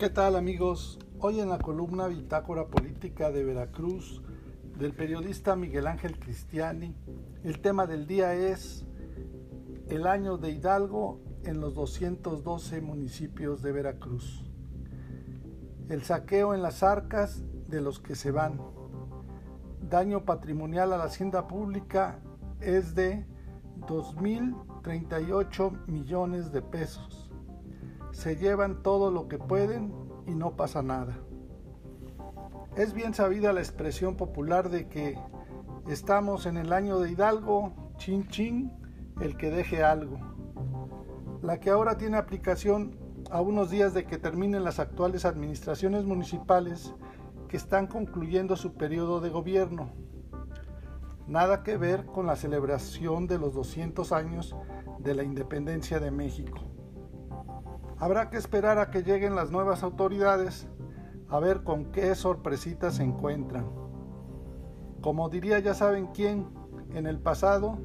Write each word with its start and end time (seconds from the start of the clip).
¿Qué 0.00 0.08
tal 0.08 0.34
amigos? 0.34 0.98
Hoy 1.18 1.40
en 1.40 1.50
la 1.50 1.58
columna 1.58 2.08
Bitácora 2.08 2.68
Política 2.68 3.30
de 3.30 3.44
Veracruz 3.44 4.22
del 4.78 4.94
periodista 4.94 5.56
Miguel 5.56 5.86
Ángel 5.86 6.18
Cristiani, 6.18 6.96
el 7.44 7.60
tema 7.60 7.86
del 7.86 8.06
día 8.06 8.32
es 8.32 8.86
el 9.88 10.06
año 10.06 10.38
de 10.38 10.52
Hidalgo 10.52 11.20
en 11.44 11.60
los 11.60 11.74
212 11.74 12.80
municipios 12.80 13.60
de 13.60 13.72
Veracruz. 13.72 14.50
El 15.90 16.02
saqueo 16.02 16.54
en 16.54 16.62
las 16.62 16.82
arcas 16.82 17.44
de 17.68 17.82
los 17.82 18.00
que 18.00 18.14
se 18.14 18.30
van. 18.30 18.58
Daño 19.82 20.24
patrimonial 20.24 20.94
a 20.94 20.96
la 20.96 21.04
hacienda 21.04 21.46
pública 21.46 22.20
es 22.62 22.94
de 22.94 23.26
2.038 23.80 25.86
millones 25.88 26.52
de 26.52 26.62
pesos 26.62 27.29
se 28.12 28.36
llevan 28.36 28.82
todo 28.82 29.10
lo 29.10 29.28
que 29.28 29.38
pueden 29.38 29.92
y 30.26 30.34
no 30.34 30.56
pasa 30.56 30.82
nada. 30.82 31.18
Es 32.76 32.94
bien 32.94 33.14
sabida 33.14 33.52
la 33.52 33.60
expresión 33.60 34.16
popular 34.16 34.70
de 34.70 34.88
que 34.88 35.18
estamos 35.88 36.46
en 36.46 36.56
el 36.56 36.72
año 36.72 37.00
de 37.00 37.10
Hidalgo, 37.10 37.72
chin 37.96 38.28
chin, 38.28 38.72
el 39.20 39.36
que 39.36 39.50
deje 39.50 39.82
algo. 39.82 40.18
La 41.42 41.58
que 41.58 41.70
ahora 41.70 41.98
tiene 41.98 42.16
aplicación 42.16 42.96
a 43.30 43.40
unos 43.40 43.70
días 43.70 43.94
de 43.94 44.04
que 44.04 44.18
terminen 44.18 44.64
las 44.64 44.78
actuales 44.78 45.24
administraciones 45.24 46.04
municipales 46.04 46.94
que 47.48 47.56
están 47.56 47.86
concluyendo 47.86 48.56
su 48.56 48.74
periodo 48.74 49.20
de 49.20 49.30
gobierno. 49.30 49.90
Nada 51.26 51.62
que 51.62 51.76
ver 51.76 52.06
con 52.06 52.26
la 52.26 52.36
celebración 52.36 53.26
de 53.26 53.38
los 53.38 53.54
200 53.54 54.12
años 54.12 54.56
de 54.98 55.14
la 55.14 55.22
independencia 55.22 56.00
de 56.00 56.10
México. 56.10 56.58
Habrá 58.00 58.30
que 58.30 58.38
esperar 58.38 58.78
a 58.78 58.90
que 58.90 59.02
lleguen 59.02 59.36
las 59.36 59.50
nuevas 59.50 59.82
autoridades 59.82 60.66
a 61.28 61.38
ver 61.38 61.62
con 61.64 61.92
qué 61.92 62.14
sorpresitas 62.14 62.94
se 62.94 63.02
encuentran. 63.02 63.66
Como 65.02 65.28
diría 65.28 65.58
ya 65.58 65.74
saben 65.74 66.06
quién, 66.06 66.46
en 66.94 67.06
el 67.06 67.18
pasado, 67.18 67.76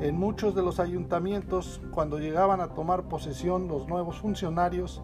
en 0.00 0.18
muchos 0.18 0.54
de 0.54 0.62
los 0.62 0.80
ayuntamientos, 0.80 1.82
cuando 1.92 2.18
llegaban 2.18 2.62
a 2.62 2.68
tomar 2.68 3.06
posesión 3.06 3.68
los 3.68 3.86
nuevos 3.86 4.18
funcionarios, 4.18 5.02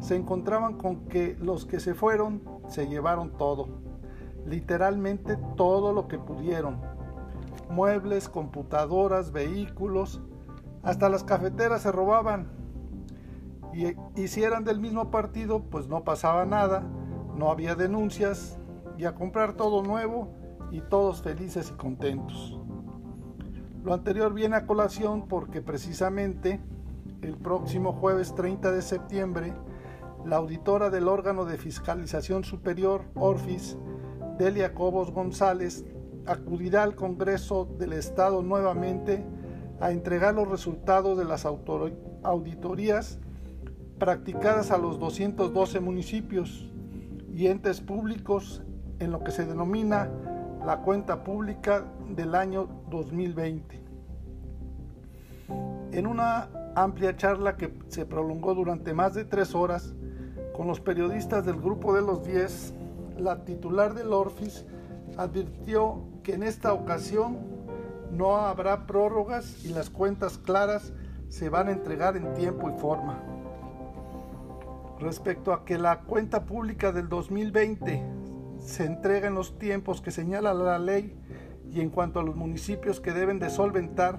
se 0.00 0.16
encontraban 0.16 0.76
con 0.76 1.06
que 1.06 1.36
los 1.40 1.64
que 1.64 1.78
se 1.78 1.94
fueron 1.94 2.42
se 2.66 2.88
llevaron 2.88 3.30
todo, 3.38 3.68
literalmente 4.44 5.38
todo 5.56 5.92
lo 5.92 6.08
que 6.08 6.18
pudieron. 6.18 6.80
Muebles, 7.70 8.28
computadoras, 8.28 9.30
vehículos, 9.30 10.20
hasta 10.82 11.08
las 11.08 11.22
cafeteras 11.22 11.82
se 11.82 11.92
robaban 11.92 12.61
y, 13.72 14.28
si 14.28 14.42
eran 14.42 14.64
del 14.64 14.80
mismo 14.80 15.10
partido, 15.10 15.62
pues 15.62 15.88
no 15.88 16.04
pasaba 16.04 16.44
nada, 16.44 16.86
no 17.36 17.50
había 17.50 17.74
denuncias 17.74 18.58
y 18.98 19.04
a 19.04 19.14
comprar 19.14 19.54
todo 19.54 19.82
nuevo 19.82 20.28
y 20.70 20.80
todos 20.80 21.22
felices 21.22 21.70
y 21.70 21.76
contentos. 21.76 22.58
Lo 23.82 23.94
anterior 23.94 24.32
viene 24.32 24.56
a 24.56 24.66
colación 24.66 25.26
porque 25.26 25.62
precisamente 25.62 26.60
el 27.22 27.36
próximo 27.36 27.92
jueves 27.92 28.34
30 28.34 28.70
de 28.70 28.82
septiembre, 28.82 29.54
la 30.24 30.36
auditora 30.36 30.90
del 30.90 31.08
órgano 31.08 31.44
de 31.44 31.56
fiscalización 31.56 32.44
superior, 32.44 33.02
Orfis, 33.14 33.76
Delia 34.38 34.74
Cobos 34.74 35.10
González, 35.10 35.84
acudirá 36.26 36.84
al 36.84 36.94
Congreso 36.94 37.64
del 37.78 37.94
Estado 37.94 38.42
nuevamente 38.42 39.24
a 39.80 39.90
entregar 39.90 40.34
los 40.34 40.48
resultados 40.48 41.18
de 41.18 41.24
las 41.24 41.44
auditorías 41.44 43.18
practicadas 43.98 44.70
a 44.70 44.78
los 44.78 44.98
212 44.98 45.80
municipios 45.80 46.68
y 47.34 47.46
entes 47.46 47.80
públicos 47.80 48.62
en 48.98 49.10
lo 49.10 49.24
que 49.24 49.30
se 49.30 49.46
denomina 49.46 50.10
la 50.64 50.78
cuenta 50.78 51.24
pública 51.24 51.84
del 52.08 52.34
año 52.34 52.68
2020. 52.90 53.80
En 55.92 56.06
una 56.06 56.48
amplia 56.74 57.16
charla 57.16 57.56
que 57.56 57.72
se 57.88 58.06
prolongó 58.06 58.54
durante 58.54 58.94
más 58.94 59.14
de 59.14 59.24
tres 59.24 59.54
horas 59.54 59.94
con 60.54 60.66
los 60.66 60.80
periodistas 60.80 61.44
del 61.44 61.56
Grupo 61.56 61.94
de 61.94 62.02
los 62.02 62.24
10, 62.24 62.74
la 63.18 63.44
titular 63.44 63.94
del 63.94 64.12
Orfis 64.12 64.64
advirtió 65.16 66.02
que 66.22 66.34
en 66.34 66.42
esta 66.42 66.72
ocasión 66.72 67.38
no 68.10 68.36
habrá 68.36 68.86
prórrogas 68.86 69.64
y 69.64 69.68
las 69.68 69.90
cuentas 69.90 70.38
claras 70.38 70.92
se 71.28 71.48
van 71.48 71.68
a 71.68 71.72
entregar 71.72 72.16
en 72.16 72.34
tiempo 72.34 72.70
y 72.70 72.78
forma 72.78 73.22
respecto 75.02 75.52
a 75.52 75.64
que 75.64 75.78
la 75.78 76.00
cuenta 76.00 76.44
pública 76.44 76.92
del 76.92 77.08
2020 77.08 78.02
se 78.58 78.84
entrega 78.84 79.28
en 79.28 79.34
los 79.34 79.58
tiempos 79.58 80.00
que 80.00 80.10
señala 80.10 80.54
la 80.54 80.78
ley 80.78 81.16
y 81.70 81.80
en 81.80 81.90
cuanto 81.90 82.20
a 82.20 82.22
los 82.22 82.36
municipios 82.36 83.00
que 83.00 83.12
deben 83.12 83.38
de 83.38 83.50
solventar 83.50 84.18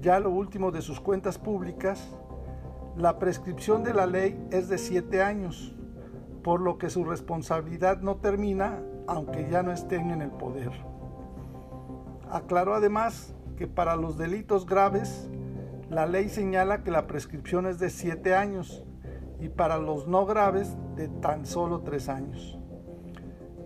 ya 0.00 0.20
lo 0.20 0.30
último 0.30 0.70
de 0.70 0.82
sus 0.82 1.00
cuentas 1.00 1.38
públicas, 1.38 2.14
la 2.96 3.18
prescripción 3.18 3.82
de 3.82 3.94
la 3.94 4.06
ley 4.06 4.38
es 4.50 4.68
de 4.68 4.76
siete 4.76 5.22
años, 5.22 5.74
por 6.42 6.60
lo 6.60 6.76
que 6.76 6.90
su 6.90 7.04
responsabilidad 7.04 8.00
no 8.00 8.16
termina 8.16 8.82
aunque 9.06 9.48
ya 9.50 9.62
no 9.62 9.72
estén 9.72 10.10
en 10.10 10.20
el 10.20 10.30
poder. 10.30 10.72
Aclaró 12.30 12.74
además 12.74 13.34
que 13.56 13.66
para 13.66 13.96
los 13.96 14.18
delitos 14.18 14.66
graves, 14.66 15.28
la 15.88 16.06
ley 16.06 16.28
señala 16.28 16.82
que 16.82 16.90
la 16.90 17.06
prescripción 17.06 17.66
es 17.66 17.78
de 17.78 17.88
siete 17.88 18.34
años, 18.34 18.84
y 19.44 19.50
para 19.50 19.76
los 19.76 20.08
no 20.08 20.24
graves 20.24 20.74
de 20.96 21.08
tan 21.08 21.44
solo 21.44 21.82
tres 21.82 22.08
años. 22.08 22.58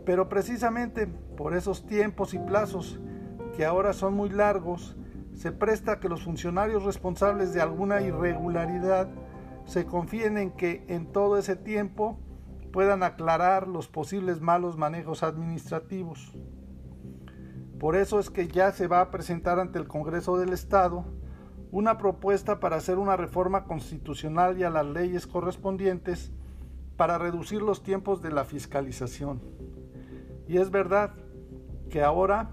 Pero 0.04 0.28
precisamente 0.28 1.06
por 1.06 1.54
esos 1.54 1.86
tiempos 1.86 2.34
y 2.34 2.38
plazos 2.40 2.98
que 3.56 3.64
ahora 3.64 3.92
son 3.92 4.14
muy 4.14 4.28
largos, 4.28 4.96
se 5.34 5.52
presta 5.52 6.00
que 6.00 6.08
los 6.08 6.24
funcionarios 6.24 6.82
responsables 6.82 7.54
de 7.54 7.60
alguna 7.60 8.00
irregularidad 8.00 9.08
se 9.66 9.86
confíen 9.86 10.36
en 10.36 10.50
que 10.50 10.84
en 10.88 11.12
todo 11.12 11.38
ese 11.38 11.54
tiempo 11.54 12.18
puedan 12.72 13.04
aclarar 13.04 13.68
los 13.68 13.86
posibles 13.86 14.40
malos 14.40 14.76
manejos 14.76 15.22
administrativos. 15.22 16.36
Por 17.78 17.94
eso 17.94 18.18
es 18.18 18.30
que 18.30 18.48
ya 18.48 18.72
se 18.72 18.88
va 18.88 19.00
a 19.00 19.10
presentar 19.12 19.60
ante 19.60 19.78
el 19.78 19.86
Congreso 19.86 20.38
del 20.38 20.52
Estado 20.52 21.04
una 21.70 21.98
propuesta 21.98 22.60
para 22.60 22.76
hacer 22.76 22.98
una 22.98 23.16
reforma 23.16 23.64
constitucional 23.64 24.58
y 24.58 24.64
a 24.64 24.70
las 24.70 24.86
leyes 24.86 25.26
correspondientes 25.26 26.32
para 26.96 27.18
reducir 27.18 27.62
los 27.62 27.82
tiempos 27.82 28.22
de 28.22 28.32
la 28.32 28.44
fiscalización. 28.44 29.40
Y 30.46 30.58
es 30.58 30.70
verdad 30.70 31.12
que 31.90 32.02
ahora, 32.02 32.50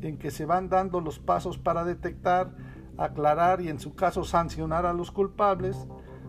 en 0.00 0.18
que 0.18 0.30
se 0.30 0.46
van 0.46 0.68
dando 0.68 1.00
los 1.00 1.18
pasos 1.18 1.58
para 1.58 1.84
detectar, 1.84 2.54
aclarar 2.96 3.60
y 3.60 3.68
en 3.68 3.78
su 3.78 3.94
caso 3.94 4.24
sancionar 4.24 4.86
a 4.86 4.92
los 4.92 5.10
culpables, 5.10 5.86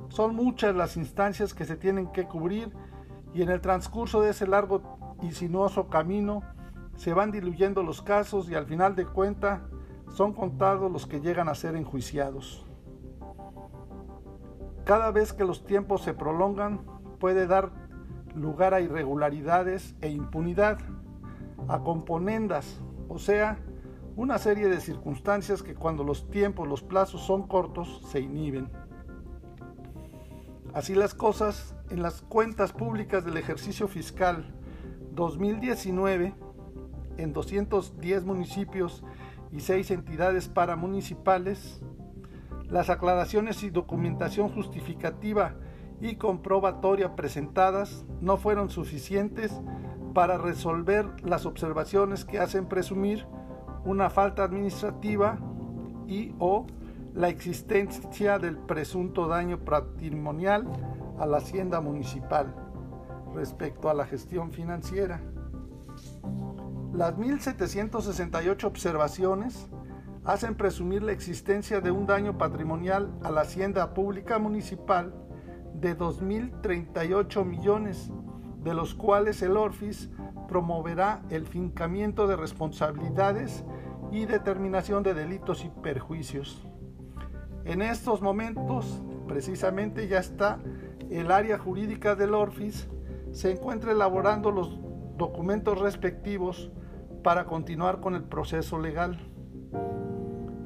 son 0.09 0.35
muchas 0.35 0.75
las 0.75 0.97
instancias 0.97 1.53
que 1.53 1.65
se 1.65 1.77
tienen 1.77 2.11
que 2.11 2.25
cubrir 2.25 2.71
y 3.33 3.41
en 3.41 3.49
el 3.49 3.61
transcurso 3.61 4.21
de 4.21 4.31
ese 4.31 4.47
largo 4.47 5.15
y 5.21 5.31
sinuoso 5.31 5.87
camino 5.89 6.43
se 6.95 7.13
van 7.13 7.31
diluyendo 7.31 7.83
los 7.83 8.01
casos 8.01 8.49
y 8.49 8.55
al 8.55 8.65
final 8.65 8.95
de 8.95 9.05
cuenta 9.05 9.67
son 10.13 10.33
contados 10.33 10.91
los 10.91 11.05
que 11.05 11.19
llegan 11.19 11.49
a 11.49 11.55
ser 11.55 11.75
enjuiciados. 11.75 12.65
Cada 14.85 15.11
vez 15.11 15.33
que 15.33 15.43
los 15.43 15.65
tiempos 15.65 16.01
se 16.01 16.13
prolongan 16.13 16.81
puede 17.19 17.47
dar 17.47 17.71
lugar 18.35 18.73
a 18.73 18.81
irregularidades 18.81 19.95
e 20.01 20.09
impunidad, 20.09 20.77
a 21.67 21.79
componendas, 21.79 22.79
o 23.09 23.19
sea, 23.19 23.59
una 24.15 24.37
serie 24.37 24.67
de 24.67 24.79
circunstancias 24.79 25.61
que 25.61 25.75
cuando 25.75 26.03
los 26.03 26.29
tiempos, 26.29 26.67
los 26.67 26.81
plazos 26.81 27.21
son 27.21 27.47
cortos, 27.47 28.01
se 28.09 28.19
inhiben. 28.19 28.69
Así 30.73 30.95
las 30.95 31.13
cosas, 31.13 31.75
en 31.89 32.01
las 32.01 32.21
cuentas 32.21 32.71
públicas 32.71 33.25
del 33.25 33.37
ejercicio 33.37 33.87
fiscal 33.87 34.53
2019, 35.11 36.33
en 37.17 37.33
210 37.33 38.25
municipios 38.25 39.03
y 39.51 39.61
seis 39.61 39.91
entidades 39.91 40.47
paramunicipales, 40.47 41.81
las 42.69 42.89
aclaraciones 42.89 43.63
y 43.63 43.69
documentación 43.69 44.49
justificativa 44.49 45.55
y 46.01 46.15
comprobatoria 46.15 47.15
presentadas 47.15 48.05
no 48.21 48.37
fueron 48.37 48.69
suficientes 48.69 49.53
para 50.13 50.37
resolver 50.37 51.05
las 51.23 51.45
observaciones 51.45 52.25
que 52.25 52.39
hacen 52.39 52.67
presumir 52.67 53.25
una 53.85 54.09
falta 54.09 54.43
administrativa 54.43 55.39
y 56.07 56.33
o 56.39 56.67
la 57.13 57.29
existencia 57.29 58.37
del 58.37 58.57
presunto 58.57 59.27
daño 59.27 59.59
patrimonial 59.59 60.67
a 61.17 61.25
la 61.25 61.37
hacienda 61.37 61.81
municipal 61.81 62.53
respecto 63.33 63.89
a 63.89 63.93
la 63.93 64.05
gestión 64.05 64.51
financiera. 64.51 65.21
Las 66.97 67.15
1.768 67.15 68.63
observaciones 68.63 69.67
hacen 70.25 70.55
presumir 70.55 71.03
la 71.03 71.11
existencia 71.11 71.79
de 71.79 71.91
un 71.91 72.07
daño 72.07 72.39
patrimonial 72.39 73.13
a 73.21 73.29
la 73.29 73.41
hacienda 73.41 73.93
pública 73.93 74.39
municipal 74.39 75.13
de 75.75 75.95
2.038 75.95 77.45
millones, 77.45 78.09
de 78.63 78.73
los 78.73 78.95
cuales 78.95 79.43
el 79.43 79.57
ORFIS 79.57 80.09
promoverá 80.47 81.21
el 81.29 81.45
fincamiento 81.45 82.25
de 82.25 82.35
responsabilidades 82.35 83.63
y 84.11 84.25
determinación 84.25 85.03
de 85.03 85.13
delitos 85.13 85.65
y 85.65 85.69
perjuicios. 85.69 86.67
En 87.63 87.83
estos 87.83 88.23
momentos, 88.23 89.03
precisamente 89.27 90.07
ya 90.07 90.17
está 90.17 90.57
el 91.11 91.29
área 91.29 91.59
jurídica 91.59 92.15
del 92.15 92.33
ORFIS, 92.33 92.87
se 93.33 93.51
encuentra 93.51 93.91
elaborando 93.91 94.49
los 94.49 94.79
documentos 95.15 95.79
respectivos 95.79 96.71
para 97.27 97.43
continuar 97.43 97.99
con 97.99 98.15
el 98.15 98.23
proceso 98.23 98.79
legal. 98.79 99.19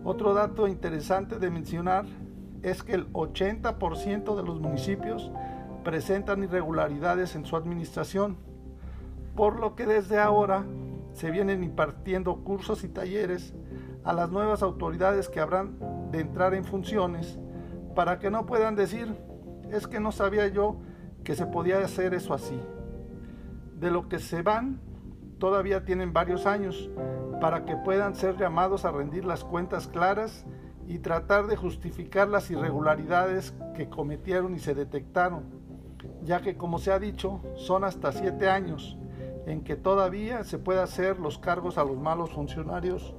Otro 0.04 0.36
dato 0.36 0.68
interesante 0.68 1.40
de 1.40 1.50
mencionar 1.50 2.06
es 2.62 2.84
que 2.84 2.94
el 2.94 3.12
80% 3.14 4.36
de 4.36 4.44
los 4.44 4.60
municipios 4.60 5.32
presentan 5.84 6.44
irregularidades 6.44 7.36
en 7.36 7.48
su 7.48 7.56
administración, 7.56 8.38
por 9.36 9.60
lo 9.60 9.74
que 9.74 9.88
desde 9.88 10.20
ahora 10.20 10.64
se 11.14 11.32
vienen 11.32 11.64
impartiendo 11.64 12.44
cursos 12.44 12.84
y 12.84 12.90
talleres 12.90 13.56
a 14.04 14.14
las 14.14 14.30
nuevas 14.30 14.62
autoridades 14.62 15.30
que 15.30 15.40
habrán 15.40 15.80
de 16.12 16.20
entrar 16.20 16.54
en 16.54 16.64
funciones 16.64 17.40
para 17.96 18.20
que 18.20 18.30
no 18.30 18.46
puedan 18.46 18.76
decir, 18.76 19.16
es 19.72 19.88
que 19.88 20.00
no 20.00 20.12
sabía 20.12 20.48
yo 20.48 20.78
que 21.24 21.36
se 21.36 21.48
podía 21.48 21.80
hacer 21.80 22.14
eso 22.14 22.36
así. 22.36 22.62
De 23.80 23.90
lo 23.90 24.08
que 24.08 24.20
se 24.20 24.44
van, 24.44 24.91
todavía 25.42 25.84
tienen 25.84 26.14
varios 26.14 26.46
años 26.46 26.92
para 27.42 27.66
que 27.66 27.76
puedan 27.76 28.14
ser 28.14 28.38
llamados 28.38 28.86
a 28.86 28.92
rendir 28.92 29.26
las 29.26 29.44
cuentas 29.44 29.88
claras 29.88 30.46
y 30.88 31.00
tratar 31.00 31.48
de 31.48 31.56
justificar 31.56 32.28
las 32.30 32.52
irregularidades 32.52 33.56
que 33.76 33.90
cometieron 33.90 34.54
y 34.54 34.60
se 34.60 34.76
detectaron, 34.76 35.46
ya 36.24 36.42
que 36.42 36.58
como 36.58 36.78
se 36.78 36.92
ha 36.92 37.00
dicho, 37.00 37.42
son 37.56 37.84
hasta 37.84 38.12
siete 38.12 38.50
años 38.50 39.00
en 39.48 39.64
que 39.64 39.76
todavía 39.76 40.44
se 40.44 40.60
puede 40.60 40.80
hacer 40.80 41.20
los 41.20 41.40
cargos 41.40 41.80
a 41.80 41.86
los 41.86 41.98
malos 41.98 42.30
funcionarios, 42.30 43.16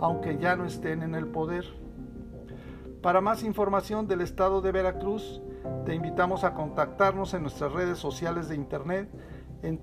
aunque 0.00 0.38
ya 0.38 0.56
no 0.56 0.64
estén 0.64 1.02
en 1.02 1.14
el 1.14 1.26
poder. 1.26 1.66
Para 3.02 3.20
más 3.20 3.42
información 3.42 4.08
del 4.08 4.22
estado 4.22 4.62
de 4.62 4.72
Veracruz, 4.72 5.42
te 5.84 5.94
invitamos 5.94 6.42
a 6.42 6.54
contactarnos 6.54 7.34
en 7.34 7.42
nuestras 7.42 7.72
redes 7.72 7.98
sociales 7.98 8.48
de 8.48 8.54
internet 8.54 9.10
en 9.62 9.78